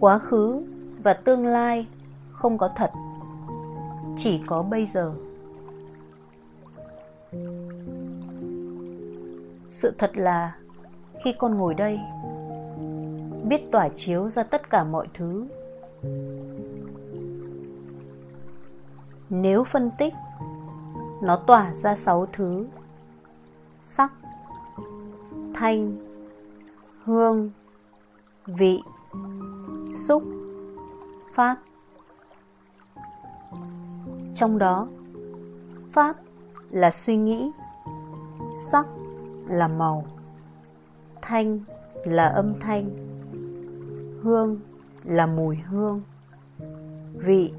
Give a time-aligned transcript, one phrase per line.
[0.00, 0.62] quá khứ
[1.02, 1.86] và tương lai
[2.32, 2.90] không có thật,
[4.16, 5.12] chỉ có bây giờ.
[9.70, 10.56] Sự thật là,
[11.24, 12.00] khi con ngồi đây,
[13.44, 15.46] biết tỏa chiếu ra tất cả mọi thứ.
[19.30, 20.14] Nếu phân tích,
[21.22, 22.66] nó tỏa ra sáu thứ
[23.84, 24.12] sắc,
[25.54, 25.96] thanh,
[27.04, 27.50] hương,
[28.46, 28.80] vị
[29.98, 30.22] xúc,
[31.32, 31.56] pháp.
[34.34, 34.88] Trong đó,
[35.92, 36.16] pháp
[36.70, 37.50] là suy nghĩ,
[38.58, 38.86] sắc
[39.48, 40.04] là màu,
[41.22, 41.60] thanh
[42.04, 42.90] là âm thanh,
[44.22, 44.60] hương
[45.04, 46.02] là mùi hương,
[47.14, 47.52] vị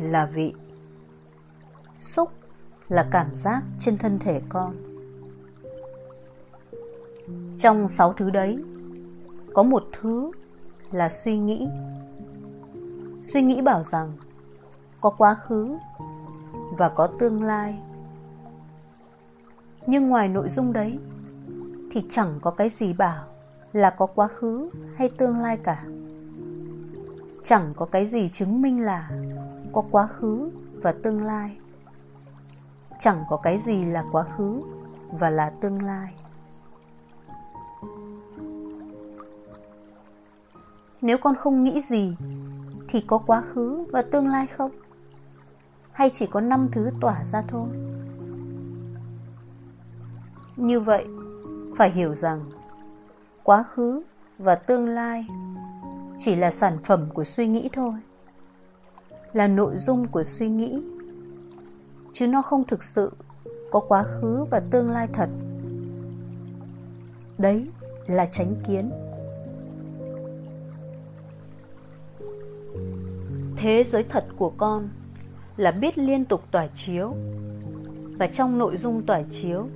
[0.00, 0.54] là vị.
[1.98, 2.30] Xúc
[2.88, 4.76] là cảm giác trên thân thể con.
[7.56, 8.58] Trong sáu thứ đấy,
[9.54, 10.30] có một thứ
[10.90, 11.68] là suy nghĩ.
[13.22, 14.12] Suy nghĩ bảo rằng,
[15.00, 15.76] có quá khứ
[16.78, 17.78] và có tương lai.
[19.86, 20.98] Nhưng ngoài nội dung đấy,
[21.90, 23.24] thì chẳng có cái gì bảo
[23.72, 25.84] là có quá khứ hay tương lai cả.
[27.42, 29.10] Chẳng có cái gì chứng minh là
[29.72, 30.50] có quá khứ
[30.82, 31.56] và tương lai.
[32.98, 34.62] Chẳng có cái gì là quá khứ
[35.12, 36.14] và là tương lai.
[41.04, 42.16] Nếu con không nghĩ gì,
[42.88, 44.70] thì có quá khứ và tương lai không?
[45.92, 47.68] Hay chỉ có năm thứ tỏa ra thôi?
[50.56, 51.06] Như vậy,
[51.76, 52.44] phải hiểu rằng
[53.42, 54.02] quá khứ
[54.38, 55.26] và tương lai
[56.18, 57.94] chỉ là sản phẩm của suy nghĩ thôi,
[59.32, 60.82] là nội dung của suy nghĩ.
[62.12, 63.12] Chứ nó không thực sự
[63.70, 65.28] có quá khứ và tương lai thật.
[67.38, 67.68] Đấy
[68.06, 68.90] là tránh kiến.
[73.64, 74.88] Thế giới thật của con
[75.56, 77.14] là biết liên tục tỏa chiếu
[78.18, 79.66] và trong nội dung tỏa chiếu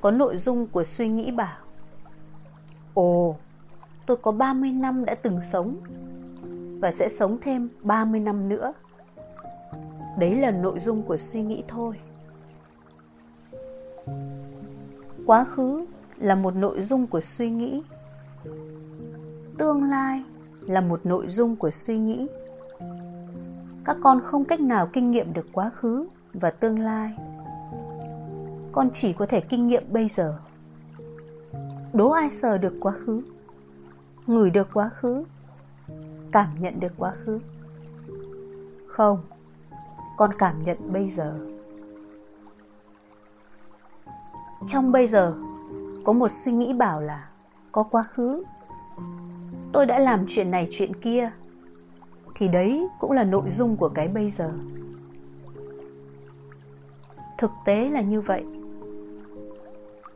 [0.00, 1.56] có nội dung của suy nghĩ bảo
[2.94, 3.36] Ồ,
[4.06, 5.76] tôi có 30 năm đã từng sống
[6.80, 8.72] và sẽ sống thêm 30 năm nữa.
[10.18, 11.96] Đấy là nội dung của suy nghĩ thôi.
[15.26, 15.86] Quá khứ
[16.18, 17.82] là một nội dung của suy nghĩ.
[19.58, 20.22] Tương lai
[20.60, 22.26] là một nội dung của suy nghĩ.
[23.86, 27.16] Các con không cách nào kinh nghiệm được quá khứ và tương lai.
[28.72, 30.38] Con chỉ có thể kinh nghiệm bây giờ.
[31.92, 33.22] Đố ai sờ được quá khứ,
[34.26, 35.24] ngửi được quá khứ,
[36.32, 37.40] cảm nhận được quá khứ.
[38.88, 39.18] Không,
[40.16, 41.38] con cảm nhận bây giờ.
[44.66, 45.34] Trong bây giờ,
[46.04, 47.28] có một suy nghĩ bảo là
[47.72, 48.42] có quá khứ.
[49.72, 51.30] Tôi đã làm chuyện này chuyện kia
[52.38, 54.52] thì đấy cũng là nội dung của cái bây giờ.
[57.38, 58.44] Thực tế là như vậy.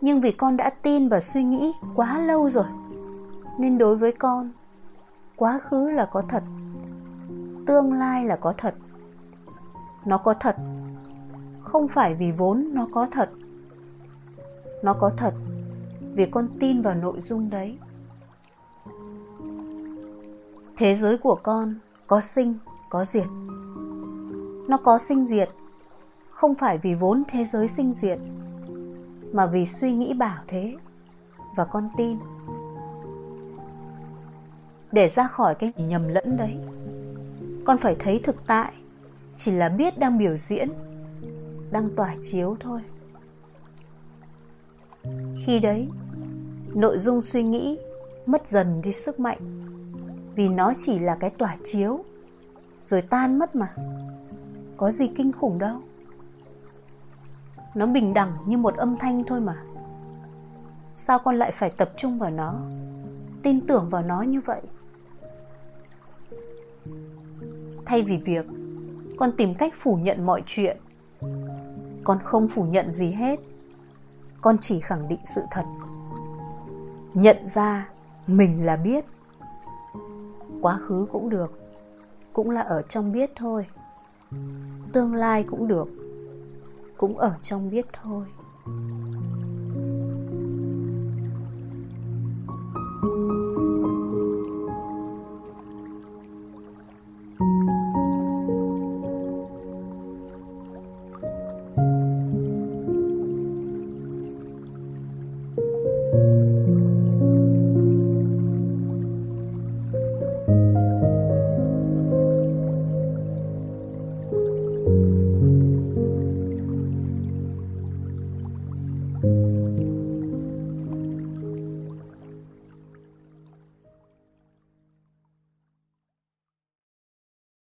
[0.00, 2.64] Nhưng vì con đã tin và suy nghĩ quá lâu rồi,
[3.58, 4.50] nên đối với con,
[5.36, 6.42] quá khứ là có thật,
[7.66, 8.74] tương lai là có thật.
[10.04, 10.56] Nó có thật,
[11.60, 13.30] không phải vì vốn nó có thật.
[14.82, 15.34] Nó có thật
[16.14, 17.78] vì con tin vào nội dung đấy.
[20.76, 21.74] Thế giới của con
[22.06, 22.58] có sinh,
[22.90, 23.26] có diệt.
[24.68, 25.50] Nó có sinh diệt,
[26.30, 28.18] không phải vì vốn thế giới sinh diệt,
[29.32, 30.76] mà vì suy nghĩ bảo thế
[31.56, 32.18] và con tin.
[34.92, 36.56] Để ra khỏi cái nhầm lẫn đấy,
[37.64, 38.72] con phải thấy thực tại,
[39.36, 40.68] chỉ là biết đang biểu diễn,
[41.70, 42.80] đang tỏa chiếu thôi.
[45.36, 45.88] Khi đấy,
[46.74, 47.78] nội dung suy nghĩ
[48.26, 49.38] mất dần đi sức mạnh
[50.34, 52.04] vì nó chỉ là cái tỏa chiếu,
[52.84, 53.68] rồi tan mất mà.
[54.76, 55.76] Có gì kinh khủng đâu.
[57.74, 59.62] Nó bình đẳng như một âm thanh thôi mà.
[60.94, 62.60] Sao con lại phải tập trung vào nó,
[63.42, 64.60] tin tưởng vào nó như vậy?
[67.86, 68.46] Thay vì việc
[69.16, 70.76] con tìm cách phủ nhận mọi chuyện,
[72.04, 73.40] con không phủ nhận gì hết.
[74.40, 75.64] Con chỉ khẳng định sự thật.
[77.14, 77.88] Nhận ra
[78.26, 79.04] mình là biết
[80.62, 81.52] quá khứ cũng được,
[82.32, 83.66] cũng là ở trong biết thôi.
[84.92, 85.88] Tương lai cũng được,
[86.96, 88.24] cũng ở trong biết thôi.